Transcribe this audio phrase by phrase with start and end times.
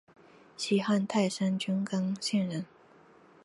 [0.57, 2.65] 西汉泰山郡刚县人。